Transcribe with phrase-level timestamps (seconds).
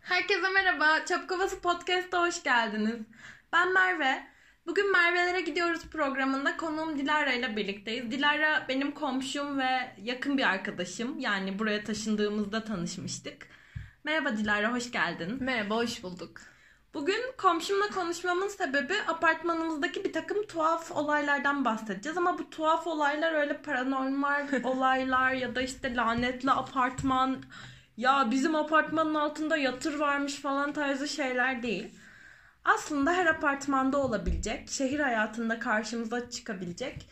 [0.00, 1.04] Herkese merhaba.
[1.06, 3.00] Çapkovası Podcast'a hoş geldiniz.
[3.52, 4.26] Ben Merve.
[4.66, 8.10] Bugün Merve'lere gidiyoruz programında konuğum Dilara ile birlikteyiz.
[8.10, 11.18] Dilara benim komşum ve yakın bir arkadaşım.
[11.18, 13.48] Yani buraya taşındığımızda tanışmıştık.
[14.04, 15.36] Merhaba Dilara, hoş geldin.
[15.40, 16.51] Merhaba, hoş bulduk.
[16.94, 22.18] Bugün komşumla konuşmamın sebebi apartmanımızdaki bir takım tuhaf olaylardan bahsedeceğiz.
[22.18, 27.42] Ama bu tuhaf olaylar öyle paranormal olaylar ya da işte lanetli apartman
[27.96, 31.94] ya bizim apartmanın altında yatır varmış falan tarzı şeyler değil.
[32.64, 37.08] Aslında her apartmanda olabilecek, şehir hayatında karşımıza çıkabilecek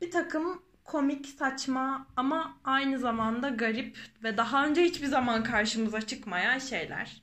[0.00, 6.58] bir takım komik, saçma ama aynı zamanda garip ve daha önce hiçbir zaman karşımıza çıkmayan
[6.58, 7.22] şeyler.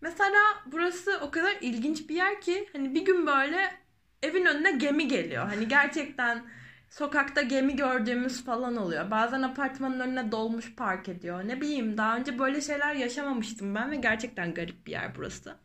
[0.00, 3.74] Mesela burası o kadar ilginç bir yer ki hani bir gün böyle
[4.22, 5.46] evin önüne gemi geliyor.
[5.46, 6.44] Hani gerçekten
[6.90, 9.10] sokakta gemi gördüğümüz falan oluyor.
[9.10, 11.48] Bazen apartmanın önüne dolmuş park ediyor.
[11.48, 15.56] Ne bileyim daha önce böyle şeyler yaşamamıştım ben ve gerçekten garip bir yer burası.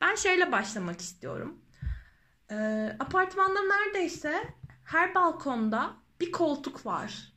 [0.00, 1.58] Ben şeyle başlamak istiyorum.
[2.50, 4.44] Ee, apartmanda neredeyse
[4.84, 7.32] her balkonda bir koltuk var.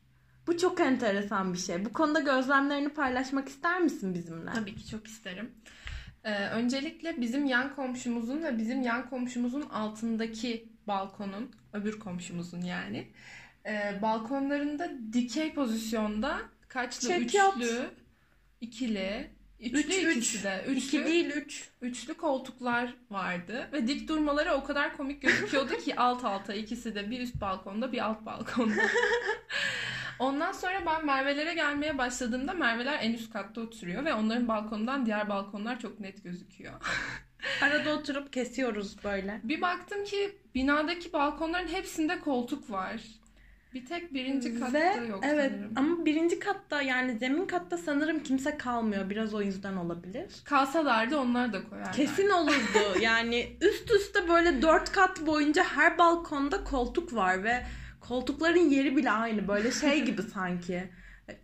[0.46, 1.84] Bu çok enteresan bir şey.
[1.84, 4.50] Bu konuda gözlemlerini paylaşmak ister misin bizimle?
[4.52, 5.50] Tabii ki çok isterim.
[6.26, 13.08] Ee, öncelikle bizim yan komşumuzun ve bizim yan komşumuzun altındaki balkonun, öbür komşumuzun yani,
[13.66, 17.08] e, balkonlarında dikey pozisyonda kaçlı?
[17.08, 17.56] Çek üçlü, yat.
[18.60, 20.44] ikili, üçlü Üç, ikisi üç.
[20.44, 20.64] de.
[20.68, 21.68] Üçlü, İki değil üç.
[21.82, 27.10] Üçlü koltuklar vardı ve dik durmaları o kadar komik gözüküyordu ki alt alta ikisi de
[27.10, 28.82] bir üst balkonda bir alt balkonda.
[30.18, 35.28] Ondan sonra ben Merve'lere gelmeye başladığımda Merve'ler en üst katta oturuyor ve onların balkonundan diğer
[35.28, 36.72] balkonlar çok net gözüküyor.
[37.62, 39.40] Arada oturup kesiyoruz böyle.
[39.44, 43.00] Bir baktım ki binadaki balkonların hepsinde koltuk var.
[43.74, 45.72] Bir tek birinci katta Ve yok evet sanırım.
[45.76, 49.10] ama birinci katta yani zemin katta sanırım kimse kalmıyor.
[49.10, 50.26] Biraz o yüzden olabilir.
[50.44, 51.92] Kalsalardı onlar da koyarlar.
[51.92, 52.98] Kesin olurdu.
[53.00, 57.62] yani üst üste böyle dört kat boyunca her balkonda koltuk var ve
[58.08, 59.48] koltukların yeri bile aynı.
[59.48, 60.90] Böyle şey gibi sanki.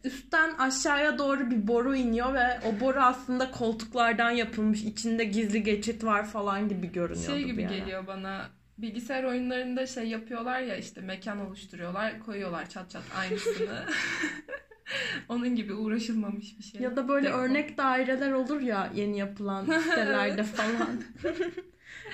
[0.04, 4.82] Üstten aşağıya doğru bir boru iniyor ve o boru aslında koltuklardan yapılmış.
[4.82, 8.50] İçinde gizli geçit var falan gibi görünüyordu Şey gibi geliyor bana.
[8.78, 13.84] Bilgisayar oyunlarında şey yapıyorlar ya işte mekan oluşturuyorlar, koyuyorlar çat çat aynısını.
[15.28, 16.80] Onun gibi uğraşılmamış bir şey.
[16.80, 17.38] Ya da böyle Dekor.
[17.38, 21.02] örnek daireler olur ya yeni yapılan sitelerde falan.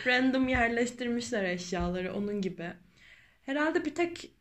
[0.06, 2.72] Random yerleştirmişler eşyaları onun gibi.
[3.42, 4.37] Herhalde bir tek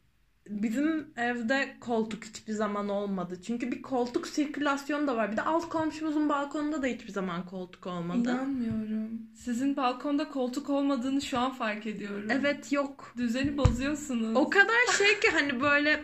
[0.49, 3.41] bizim evde koltuk hiçbir zaman olmadı.
[3.41, 5.31] Çünkü bir koltuk sirkülasyonu da var.
[5.31, 8.31] Bir de alt komşumuzun balkonunda da hiçbir zaman koltuk olmadı.
[8.31, 9.21] İnanmıyorum.
[9.35, 12.27] Sizin balkonda koltuk olmadığını şu an fark ediyorum.
[12.31, 13.13] Evet yok.
[13.17, 14.35] Düzeni bozuyorsunuz.
[14.35, 16.03] O kadar şey ki hani böyle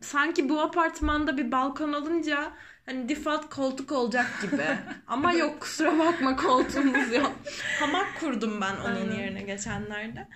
[0.00, 2.52] sanki bu apartmanda bir balkon olunca
[2.86, 4.62] hani default koltuk olacak gibi.
[5.06, 7.32] Ama yok kusura bakma koltuğumuz yok.
[7.80, 9.16] Hamak kurdum ben onun Aynen.
[9.16, 10.28] yerine geçenlerde.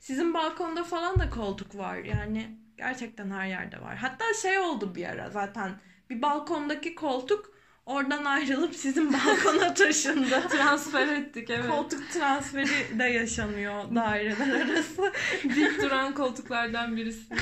[0.00, 1.96] Sizin balkonda falan da koltuk var.
[1.96, 3.96] Yani gerçekten her yerde var.
[3.96, 5.72] Hatta şey oldu bir ara zaten
[6.10, 7.56] bir balkondaki koltuk
[7.86, 10.48] oradan ayrılıp sizin balkona taşındı.
[10.48, 11.70] Transfer ettik evet.
[11.70, 15.12] Koltuk transferi de yaşanıyor daireler arası.
[15.42, 17.38] Dik duran koltuklardan birisini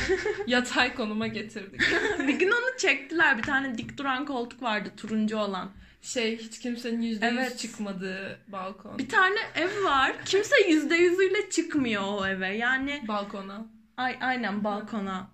[0.47, 1.81] yatay konuma getirdik.
[2.19, 3.39] bir gün onu çektiler.
[3.39, 5.71] Bir tane dik duran koltuk vardı turuncu olan.
[6.03, 7.59] Şey hiç kimsenin yüzde yüz Evet.
[7.59, 8.99] çıkmadığı balkon.
[8.99, 10.13] Bir tane ev var.
[10.25, 12.57] Kimse yüzde yüzüyle çıkmıyor o eve.
[12.57, 13.67] Yani Balkona.
[13.97, 15.31] Ay, aynen balkona.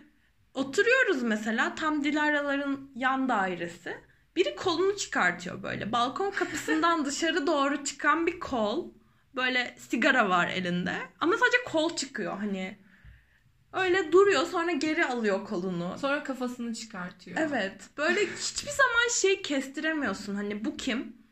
[0.54, 3.96] Oturuyoruz mesela tam Dilara'ların yan dairesi.
[4.36, 5.92] Biri kolunu çıkartıyor böyle.
[5.92, 8.90] Balkon kapısından dışarı doğru çıkan bir kol.
[9.36, 10.94] Böyle sigara var elinde.
[11.20, 12.78] Ama sadece kol çıkıyor hani.
[13.72, 15.96] Öyle duruyor sonra geri alıyor kolunu.
[15.98, 17.36] Sonra kafasını çıkartıyor.
[17.40, 17.82] Evet.
[17.96, 20.34] Böyle hiçbir zaman şey kestiremiyorsun.
[20.34, 21.23] Hani bu kim?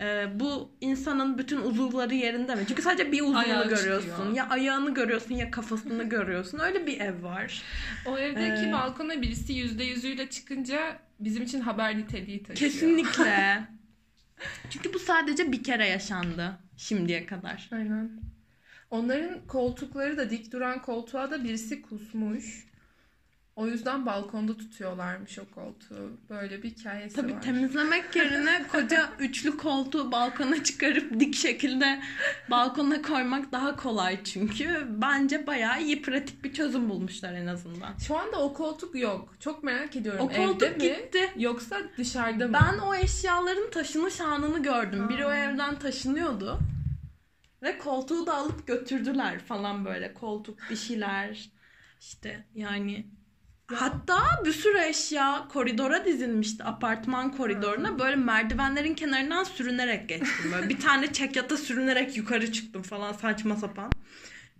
[0.00, 2.64] Ee, bu insanın bütün uzuvları yerinde mi?
[2.68, 4.08] Çünkü sadece bir uzuvunu Ayağı görüyorsun.
[4.10, 4.34] çıkıyor.
[4.34, 6.58] Ya ayağını görüyorsun ya kafasını görüyorsun.
[6.58, 7.62] Öyle bir ev var.
[8.06, 12.72] O evdeki Ee, balkona birisi yüzde yüzüyle çıkınca bizim için haber niteliği taşıyor.
[12.72, 13.64] Kesinlikle.
[14.70, 17.68] Çünkü bu sadece bir kere yaşandı şimdiye kadar.
[17.72, 18.10] Aynen.
[18.90, 22.69] Onların koltukları da dik duran koltuğa da birisi kusmuş.
[23.60, 26.18] O yüzden balkonda tutuyorlarmış o koltuğu.
[26.30, 27.42] Böyle bir hikayesi Tabii var.
[27.42, 32.00] temizlemek yerine koca üçlü koltuğu balkona çıkarıp dik şekilde
[32.50, 34.86] balkona koymak daha kolay çünkü.
[34.88, 37.96] Bence bayağı iyi pratik bir çözüm bulmuşlar en azından.
[38.06, 39.34] Şu anda o koltuk yok.
[39.40, 40.24] Çok merak ediyorum.
[40.24, 40.78] O koltuk Evde mi?
[40.78, 41.32] gitti.
[41.36, 42.52] Yoksa dışarıda mı?
[42.52, 45.08] Ben o eşyaların taşınış anını gördüm.
[45.08, 46.58] Biri o evden taşınıyordu.
[47.62, 50.14] Ve koltuğu da alıp götürdüler falan böyle.
[50.14, 51.50] Koltuk bir şeyler.
[52.00, 53.06] İşte yani
[53.76, 56.64] Hatta bir sürü eşya koridora dizilmişti.
[56.64, 57.98] Apartman koridoruna.
[57.98, 60.52] Böyle merdivenlerin kenarından sürünerek geçtim.
[60.52, 63.90] Böyle bir tane çekyata sürünerek yukarı çıktım falan saçma sapan.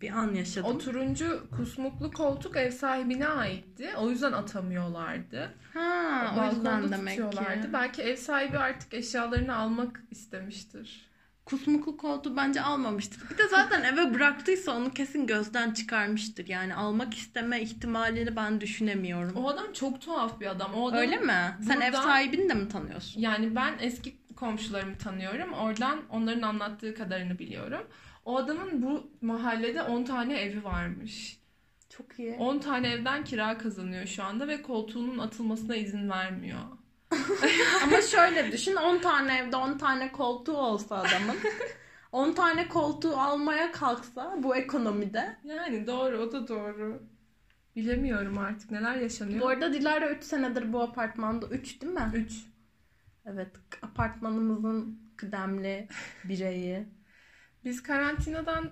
[0.00, 0.70] Bir an yaşadım.
[0.70, 3.90] O turuncu kusmuklu koltuk ev sahibine aitti.
[3.96, 5.54] O yüzden atamıyorlardı.
[5.74, 7.72] ha, o Balkonda yüzden demek ki.
[7.72, 11.09] Belki ev sahibi artık eşyalarını almak istemiştir.
[11.50, 13.30] Kusmuklu koltuğu bence almamıştır.
[13.30, 16.48] Bir de zaten eve bıraktıysa onu kesin gözden çıkarmıştır.
[16.48, 19.36] Yani almak isteme ihtimalini ben düşünemiyorum.
[19.36, 20.74] O adam çok tuhaf bir adam.
[20.74, 21.56] O adam, Öyle mi?
[21.66, 23.20] Sen ev sahibini de mi tanıyorsun?
[23.20, 25.52] Yani ben eski komşularımı tanıyorum.
[25.52, 27.86] Oradan onların anlattığı kadarını biliyorum.
[28.24, 31.40] O adamın bu mahallede 10 tane evi varmış.
[31.96, 32.34] Çok iyi.
[32.34, 36.60] 10 tane evden kira kazanıyor şu anda ve koltuğunun atılmasına izin vermiyor.
[37.82, 41.36] Ama şöyle düşün 10 tane evde 10 tane koltuğu olsa adamın
[42.12, 45.36] 10 tane koltuğu almaya kalksa bu ekonomide.
[45.44, 47.02] Yani doğru o da doğru.
[47.76, 49.40] Bilemiyorum artık neler yaşanıyor.
[49.40, 52.10] Bu arada Dilara 3 senedir bu apartmanda 3 değil mi?
[52.14, 52.32] 3.
[53.26, 53.48] Evet
[53.82, 55.88] apartmanımızın kıdemli
[56.24, 56.88] bireyi.
[57.64, 58.70] Biz karantinadan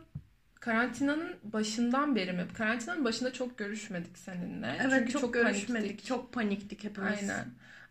[0.60, 2.46] karantinanın başından beri mi?
[2.54, 4.76] Karantinanın başında çok görüşmedik seninle.
[4.80, 5.68] Evet Çünkü çok, görüşmedik.
[5.68, 6.06] paniktik.
[6.06, 7.30] Çok paniktik hepimiz.
[7.30, 7.44] Aynen.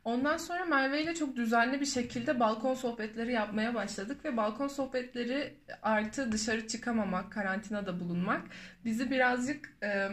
[0.08, 5.58] Ondan sonra Merve ile çok düzenli bir şekilde balkon sohbetleri yapmaya başladık ve balkon sohbetleri
[5.82, 8.42] artı dışarı çıkamamak, karantinada bulunmak
[8.86, 10.10] bizi birazcık e,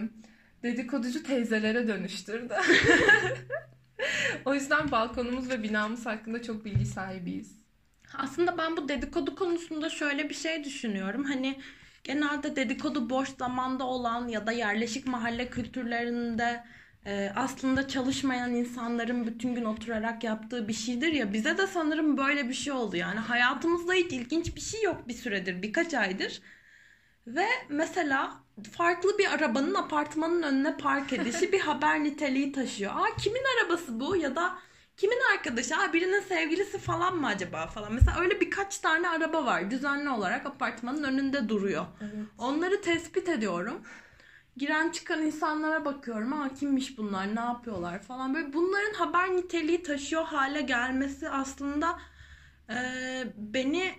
[0.62, 2.54] dedikoducu teyzelere dönüştürdü.
[4.44, 7.60] o yüzden balkonumuz ve binamız hakkında çok bilgi sahibiyiz.
[8.14, 11.24] Aslında ben bu dedikodu konusunda şöyle bir şey düşünüyorum.
[11.24, 11.60] Hani
[12.04, 16.64] genelde dedikodu boş zamanda olan ya da yerleşik mahalle kültürlerinde
[17.06, 21.32] e, aslında çalışmayan insanların bütün gün oturarak yaptığı bir şeydir ya.
[21.32, 22.96] Bize de sanırım böyle bir şey oldu.
[22.96, 26.40] Yani hayatımızda hiç ilginç bir şey yok bir süredir, birkaç aydır.
[27.26, 28.32] Ve mesela
[28.72, 32.92] farklı bir arabanın apartmanın önüne park edişi bir haber niteliği taşıyor.
[32.92, 34.58] Aa kimin arabası bu ya da
[34.96, 35.76] kimin arkadaşı?
[35.76, 37.92] Aa birinin sevgilisi falan mı acaba falan.
[37.92, 41.86] Mesela öyle birkaç tane araba var düzenli olarak apartmanın önünde duruyor.
[42.00, 42.26] Evet.
[42.38, 43.82] Onları tespit ediyorum.
[44.56, 46.32] Giren çıkan insanlara bakıyorum.
[46.32, 47.36] Aa kimmiş bunlar?
[47.36, 48.34] Ne yapıyorlar falan.
[48.34, 51.98] Böyle bunların haber niteliği taşıyor hale gelmesi aslında
[52.70, 52.76] e,
[53.36, 53.94] beni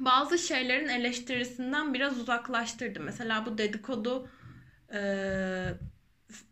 [0.00, 3.00] bazı şeylerin eleştirisinden biraz uzaklaştırdı.
[3.00, 4.28] Mesela bu dedikodu
[4.94, 5.00] e,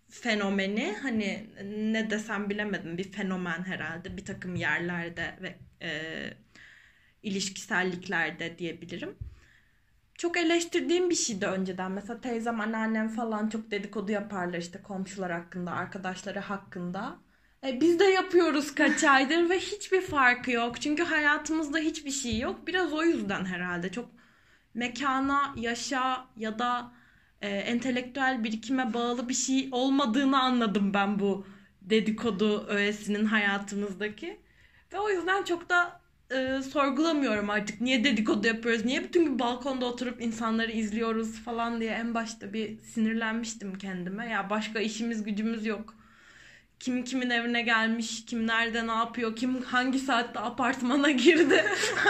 [0.09, 1.51] fenomeni hani
[1.93, 5.91] ne desem bilemedim bir fenomen herhalde bir takım yerlerde ve e,
[7.23, 9.17] ilişkiselliklerde diyebilirim.
[10.19, 11.93] Çok eleştirdiğim bir şeydi önceden.
[11.93, 17.17] Mesela teyzem, anneannem falan çok dedikodu yaparlar işte komşular hakkında, arkadaşları hakkında.
[17.67, 20.81] E, biz de yapıyoruz kaç aydır ve hiçbir farkı yok.
[20.81, 22.67] Çünkü hayatımızda hiçbir şey yok.
[22.67, 24.11] Biraz o yüzden herhalde çok
[24.75, 26.93] mekana, yaşa ya da
[27.43, 31.47] e, entelektüel birikime bağlı bir şey olmadığını anladım ben bu
[31.83, 34.41] dedikodu öğesinin hayatımızdaki.
[34.93, 35.98] Ve o yüzden çok da
[36.31, 37.81] e, sorgulamıyorum artık.
[37.81, 38.85] Niye dedikodu yapıyoruz?
[38.85, 44.29] Niye bütün gün balkonda oturup insanları izliyoruz falan diye en başta bir sinirlenmiştim kendime.
[44.29, 45.95] Ya başka işimiz gücümüz yok.
[46.81, 51.65] Kim kimin evine gelmiş, kim nerede ne yapıyor, kim hangi saatte apartmana girdi.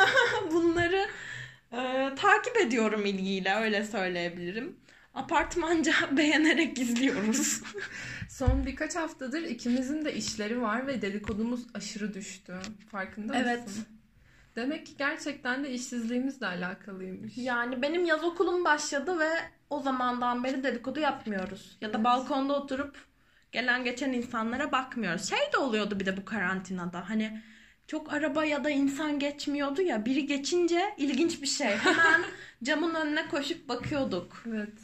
[0.52, 1.06] Bunları
[1.72, 4.76] e, takip ediyorum ilgiyle öyle söyleyebilirim.
[5.14, 7.62] Apartmanca beğenerek izliyoruz.
[8.28, 12.54] Son birkaç haftadır ikimizin de işleri var ve dedikodumuz aşırı düştü.
[12.90, 13.46] Farkında mısın?
[13.48, 13.68] Evet.
[14.58, 17.32] Demek ki gerçekten de işsizliğimizle alakalıymış.
[17.36, 19.30] Yani benim yaz okulum başladı ve
[19.70, 21.78] o zamandan beri dedikodu yapmıyoruz.
[21.80, 22.04] Ya da Evet.
[22.04, 22.96] balkonda oturup
[23.52, 25.30] gelen geçen insanlara bakmıyoruz.
[25.30, 27.08] Şey de oluyordu bir de bu karantinada.
[27.10, 27.42] Hani
[27.86, 30.06] çok araba ya da insan geçmiyordu ya.
[30.06, 31.76] Biri geçince ilginç bir şey.
[31.76, 32.22] Hemen
[32.62, 34.44] camın önüne koşup bakıyorduk.
[34.48, 34.78] Evet.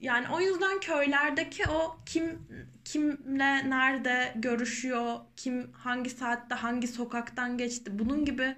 [0.00, 2.38] Yani o yüzden köylerdeki o kim
[2.84, 8.56] kimle nerede görüşüyor, kim hangi saatte hangi sokaktan geçti bunun gibi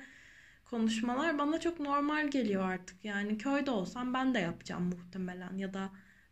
[0.74, 3.04] konuşmalar bana çok normal geliyor artık.
[3.04, 5.90] Yani köyde olsam ben de yapacağım muhtemelen ya da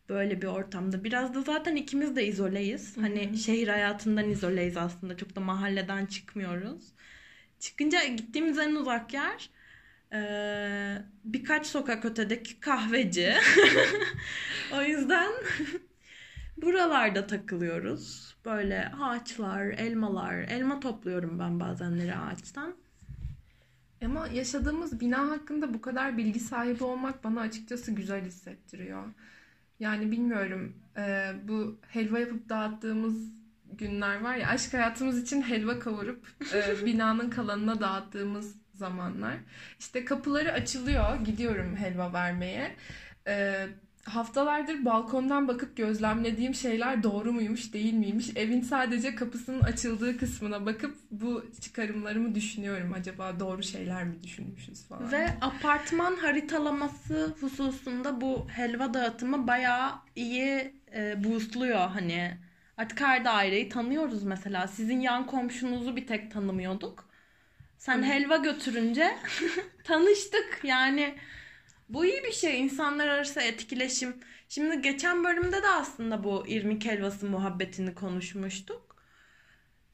[0.08, 1.04] böyle bir ortamda.
[1.04, 2.96] Biraz da zaten ikimiz de izoleyiz.
[2.96, 5.16] Hani şehir hayatından izoleyiz aslında.
[5.16, 6.92] Çok da mahalleden çıkmıyoruz.
[7.60, 9.50] Çıkınca gittiğimiz en uzak yer
[11.24, 13.34] birkaç sokak ötedeki kahveci.
[14.74, 15.32] o yüzden
[16.56, 18.36] buralarda takılıyoruz.
[18.44, 20.34] Böyle ağaçlar, elmalar.
[20.34, 22.81] Elma topluyorum ben bazenleri ağaçtan.
[24.04, 29.04] Ama yaşadığımız bina hakkında bu kadar bilgi sahibi olmak bana açıkçası güzel hissettiriyor.
[29.80, 33.32] Yani bilmiyorum e, bu helva yapıp dağıttığımız
[33.72, 39.36] günler var ya aşk hayatımız için helva kavurup e, binanın kalanına dağıttığımız zamanlar.
[39.78, 42.76] İşte kapıları açılıyor gidiyorum helva vermeye.
[43.26, 43.66] E,
[44.04, 48.30] haftalardır balkondan bakıp gözlemlediğim şeyler doğru muymuş değil miymiş?
[48.36, 52.92] Evin sadece kapısının açıldığı kısmına bakıp bu çıkarımlarımı düşünüyorum.
[52.92, 55.12] Acaba doğru şeyler mi düşünmüşüz falan.
[55.12, 62.38] Ve apartman haritalaması hususunda bu helva dağıtımı bayağı iyi e, boostluyor hani.
[62.76, 64.68] Artık her daireyi tanıyoruz mesela.
[64.68, 67.08] Sizin yan komşunuzu bir tek tanımıyorduk.
[67.78, 68.02] Sen Hı.
[68.02, 69.16] helva götürünce
[69.84, 70.60] tanıştık.
[70.64, 71.14] Yani
[71.92, 72.60] bu iyi bir şey.
[72.60, 74.16] İnsanlar arası etkileşim.
[74.48, 78.96] Şimdi geçen bölümde de aslında bu irmik helvası muhabbetini konuşmuştuk.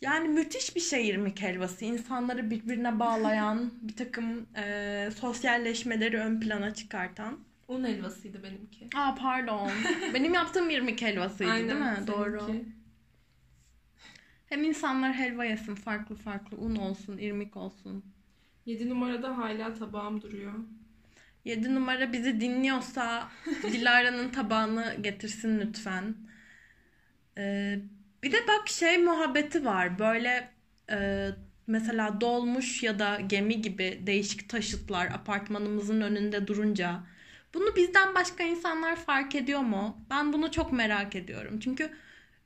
[0.01, 1.85] Yani müthiş bir şey irmik helvası.
[1.85, 7.39] İnsanları birbirine bağlayan, bir takım e, sosyalleşmeleri ön plana çıkartan.
[7.69, 8.89] Un helvasıydı benimki.
[8.97, 9.71] Aa pardon.
[10.15, 11.93] Benim yaptığım irmik helvasıydı değil mi?
[11.95, 12.07] seninki.
[12.13, 12.51] Doğru.
[14.47, 16.57] Hem insanlar helva yesin farklı farklı.
[16.57, 18.05] Un olsun, irmik olsun.
[18.67, 20.53] 7 numarada hala tabağım duruyor.
[21.45, 23.29] 7 numara bizi dinliyorsa
[23.63, 26.17] Dilara'nın tabağını getirsin lütfen.
[27.39, 27.79] Ee,
[28.23, 29.99] bir de bak şey muhabbeti var.
[29.99, 30.51] Böyle
[30.91, 31.29] e,
[31.67, 37.01] mesela dolmuş ya da gemi gibi değişik taşıtlar apartmanımızın önünde durunca
[37.55, 40.01] bunu bizden başka insanlar fark ediyor mu?
[40.11, 41.61] Ben bunu çok merak ediyorum.
[41.61, 41.91] Çünkü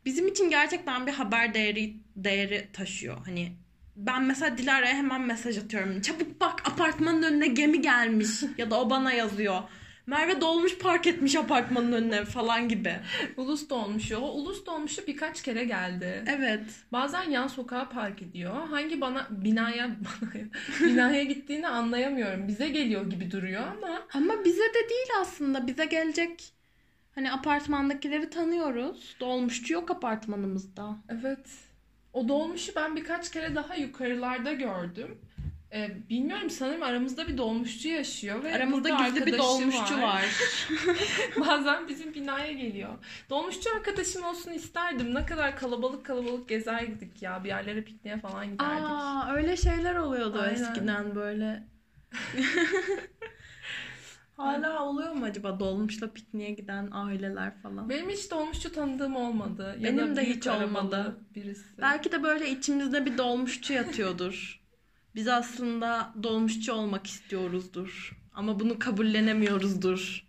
[0.04, 3.16] bizim için gerçekten bir haber değeri değeri taşıyor.
[3.26, 3.56] Hani
[3.96, 6.00] ben mesela Dilara'ya hemen mesaj atıyorum.
[6.00, 8.28] Çabuk bak apartmanın önüne gemi gelmiş.
[8.58, 9.62] ya da o bana yazıyor.
[10.06, 12.96] Merve dolmuş park etmiş apartmanın önüne falan gibi.
[13.36, 14.16] Ulus dolmuşu.
[14.16, 16.24] O ulus dolmuşu birkaç kere geldi.
[16.26, 16.64] Evet.
[16.92, 18.68] Bazen yan sokağa park ediyor.
[18.68, 19.90] Hangi bana binaya
[20.22, 20.46] binaya,
[20.80, 22.48] binaya gittiğini anlayamıyorum.
[22.48, 25.66] Bize geliyor gibi duruyor ama Ama bize de değil aslında.
[25.66, 26.52] Bize gelecek
[27.14, 29.16] hani apartmandakileri tanıyoruz.
[29.20, 30.96] Dolmuşçu yok apartmanımızda.
[31.08, 31.46] evet.
[32.12, 35.18] O dolmuşu ben birkaç kere daha yukarılarda gördüm.
[35.72, 40.24] Ee, bilmiyorum sanırım aramızda bir dolmuşçu yaşıyor ve Aramızda gizli bir dolmuşçu var.
[41.40, 42.90] Bazen bizim binaya geliyor.
[43.30, 45.14] Dolmuşçu arkadaşım olsun isterdim.
[45.14, 47.44] Ne kadar kalabalık kalabalık gezerdik ya.
[47.44, 48.84] Bir yerlere pikniğe falan giderdik.
[48.84, 50.54] Aa öyle şeyler oluyordu Aynen.
[50.54, 51.62] eskiden böyle.
[54.42, 57.88] Hala oluyor mu acaba dolmuşla pikniğe giden aileler falan?
[57.88, 59.76] Benim hiç dolmuşçu tanıdığım olmadı.
[59.80, 61.16] Ya Benim de hiç olmadı.
[61.34, 61.64] Birisi.
[61.78, 64.60] Belki de böyle içimizde bir dolmuşçu yatıyordur.
[65.14, 68.18] Biz aslında dolmuşçu olmak istiyoruzdur.
[68.34, 70.26] Ama bunu kabullenemiyoruzdur.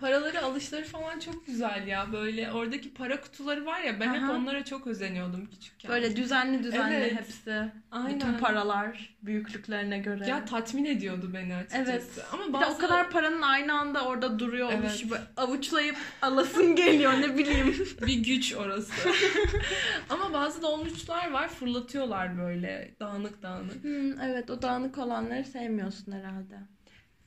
[0.00, 2.12] Paraları alışları falan çok güzel ya.
[2.12, 4.32] Böyle oradaki para kutuları var ya ben hep Aha.
[4.32, 5.90] onlara çok özeniyordum küçükken.
[5.90, 7.12] Böyle düzenli düzenli Evet.
[7.18, 7.64] hepsi.
[7.90, 8.14] Aynen.
[8.14, 10.26] Bütün paralar büyüklüklerine göre.
[10.26, 11.90] Ya tatmin ediyordu beni açıkçası.
[11.90, 12.04] Evet.
[12.32, 12.64] Ama Bir bazı...
[12.66, 14.90] de o kadar paranın aynı anda orada duruyor Evet.
[14.90, 17.86] oluşu avuçlayıp alasın geliyor ne bileyim.
[18.06, 18.92] bir güç orası.
[20.08, 23.84] Ama bazı dolmuşçular var fırlatıyorlar böyle dağınık dağınık.
[23.84, 26.75] Hmm, evet o dağınık olanları sevmiyorsun herhalde.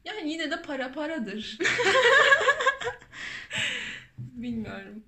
[0.05, 1.57] Yani yine de para paradır.
[4.17, 5.03] Bilmiyorum.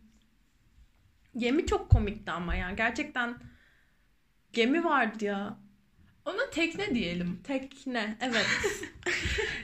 [1.38, 2.72] Gemi çok komikti ama ya.
[2.72, 3.38] Gerçekten
[4.54, 5.58] gemi vardı ya.
[6.26, 7.40] Ona tekne diyelim.
[7.44, 8.18] Tekne.
[8.22, 8.48] Evet.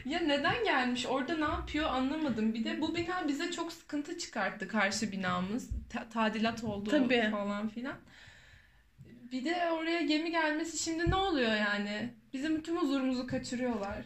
[0.06, 1.06] Ya neden gelmiş?
[1.06, 2.54] Orada ne yapıyor anlamadım.
[2.54, 5.70] Bir de bu bina bize çok sıkıntı çıkarttı karşı binamız.
[5.90, 7.28] Ta- tadilat oldu Tabii.
[7.32, 7.96] falan filan.
[9.32, 12.14] Bir de oraya gemi gelmesi şimdi ne oluyor yani?
[12.34, 13.98] Bizim bütün huzurumuzu kaçırıyorlar.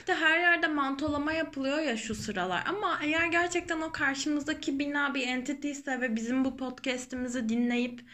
[0.00, 2.62] Bir de her yerde mantolama yapılıyor ya şu sıralar.
[2.66, 8.04] Ama eğer gerçekten o karşımızdaki bina bir entity ise ve bizim bu podcast'imizi dinleyip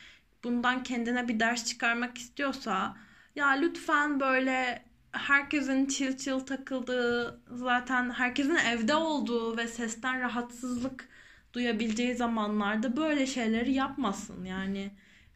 [0.44, 2.96] bundan kendine bir ders çıkarmak istiyorsa
[3.36, 4.82] ya lütfen böyle
[5.12, 11.08] herkesin chill chill takıldığı zaten herkesin evde olduğu ve sesten rahatsızlık
[11.52, 14.90] duyabileceği zamanlarda böyle şeyleri yapmasın yani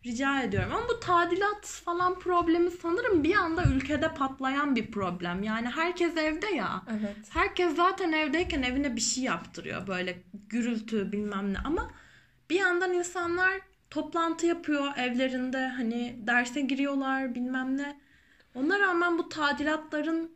[0.07, 0.73] rica ediyorum.
[0.73, 5.43] Ama bu tadilat falan problemi sanırım bir anda ülkede patlayan bir problem.
[5.43, 6.83] Yani herkes evde ya.
[6.91, 7.17] Evet.
[7.31, 9.87] herkes zaten evdeyken evine bir şey yaptırıyor.
[9.87, 11.59] Böyle gürültü bilmem ne.
[11.65, 11.91] Ama
[12.51, 15.69] bir yandan insanlar toplantı yapıyor evlerinde.
[15.69, 18.01] Hani derse giriyorlar bilmem ne.
[18.55, 20.31] Ona rağmen bu tadilatların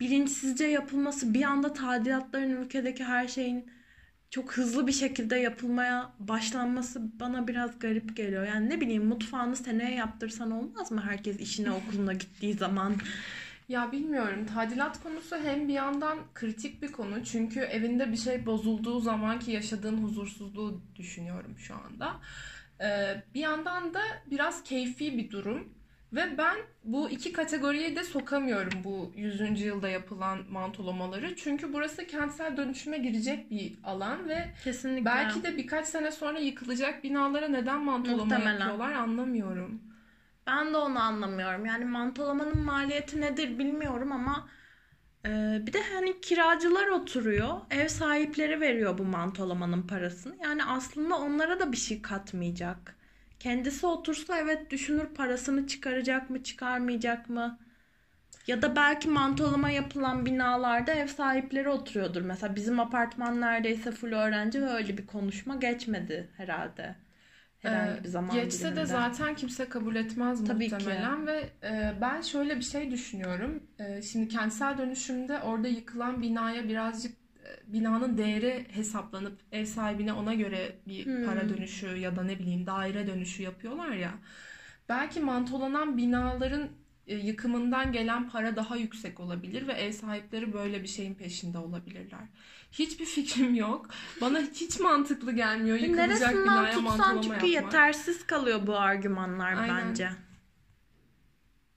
[0.00, 3.70] bilinçsizce yapılması bir anda tadilatların ülkedeki her şeyin
[4.30, 8.46] çok hızlı bir şekilde yapılmaya başlanması bana biraz garip geliyor.
[8.46, 12.94] Yani ne bileyim mutfağını seneye yaptırsan olmaz mı herkes işine okuluna gittiği zaman?
[13.68, 14.46] Ya bilmiyorum.
[14.54, 17.24] Tadilat konusu hem bir yandan kritik bir konu.
[17.24, 22.16] Çünkü evinde bir şey bozulduğu zamanki yaşadığın huzursuzluğu düşünüyorum şu anda.
[22.80, 25.68] Ee, bir yandan da biraz keyfi bir durum.
[26.12, 29.60] Ve ben bu iki kategoriye de sokamıyorum bu 100.
[29.60, 31.36] yılda yapılan mantolamaları.
[31.36, 35.04] Çünkü burası kentsel dönüşüme girecek bir alan ve Kesinlikle.
[35.04, 38.52] belki de birkaç sene sonra yıkılacak binalara neden mantolama Muhtemelen.
[38.52, 39.82] yapıyorlar anlamıyorum.
[40.46, 41.66] Ben de onu anlamıyorum.
[41.66, 44.48] Yani mantolamanın maliyeti nedir bilmiyorum ama
[45.26, 47.60] Ee, bir de hani kiracılar oturuyor.
[47.70, 50.36] Ev sahipleri veriyor bu mantolamanın parasını.
[50.42, 52.96] Yani aslında onlara da bir şey katmayacak.
[53.40, 57.58] Kendisi otursa evet düşünür parasını çıkaracak mı çıkarmayacak mı?
[58.46, 62.22] Ya da belki mantolama yapılan binalarda ev sahipleri oturuyordur.
[62.22, 66.96] Mesela bizim apartman neredeyse full öğrenci ve öyle bir konuşma geçmedi herhalde.
[67.58, 68.86] Herhangi bir zaman Geçse de diliminde.
[68.86, 70.74] zaten kimse kabul etmez Tabii ki.
[70.74, 73.62] muhtemelen ve e, ben şöyle bir şey düşünüyorum.
[73.78, 77.12] E, şimdi kentsel dönüşümde orada yıkılan binaya birazcık
[77.66, 81.24] binanın değeri hesaplanıp ev sahibine ona göre bir Hmm.
[81.26, 84.14] para dönüşü ya da ne bileyim daire dönüşü yapıyorlar ya.
[84.88, 86.68] Belki mantolanan binaların
[87.06, 92.20] e, yıkımından gelen para daha yüksek olabilir ve ev sahipleri böyle bir şeyin peşinde olabilirler.
[92.72, 93.88] Hiçbir fikrim yok.
[94.20, 97.48] Bana hiç mantıklı gelmiyor yıkılacak Neresinden binaya tutsan çünkü yapmak.
[97.64, 99.88] yetersiz kalıyor bu argümanlar Aynen.
[99.88, 100.10] bence.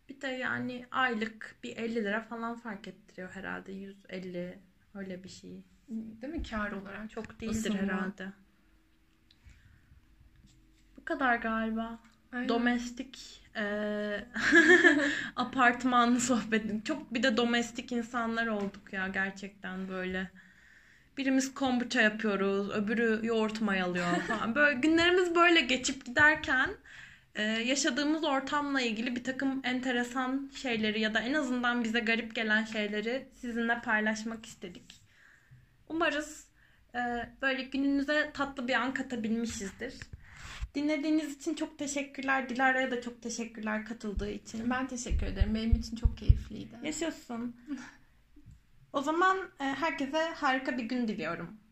[0.09, 3.71] Bir de yani aylık bir 50 lira falan fark ettiriyor herhalde.
[3.71, 4.59] 150
[4.93, 5.63] öyle bir şey.
[5.89, 7.09] Değil mi kar olarak?
[7.09, 7.77] Çok değildir Isınma.
[7.77, 8.31] herhalde.
[10.97, 11.99] Bu kadar galiba.
[12.31, 12.49] Aynen.
[12.49, 14.27] Domestik eee,
[15.35, 16.83] apartman sohbeti.
[16.83, 20.31] Çok bir de domestik insanlar olduk ya gerçekten böyle.
[21.17, 24.55] Birimiz kombuça yapıyoruz, öbürü yoğurt mayalıyor falan.
[24.55, 26.69] Böyle günlerimiz böyle geçip giderken
[27.35, 32.63] e, yaşadığımız ortamla ilgili bir takım enteresan şeyleri ya da en azından bize garip gelen
[32.63, 35.01] şeyleri sizinle paylaşmak istedik.
[35.89, 36.47] Umarız
[36.95, 36.99] e,
[37.41, 39.93] böyle gününüze tatlı bir an katabilmişizdir.
[40.75, 42.49] Dinlediğiniz için çok teşekkürler.
[42.49, 44.69] Dilara'ya da çok teşekkürler katıldığı için.
[44.69, 45.55] Ben teşekkür ederim.
[45.55, 46.75] Benim için çok keyifliydi.
[46.83, 47.55] Yaşasın.
[48.93, 51.62] O zaman e, herkese harika bir gün diliyorum.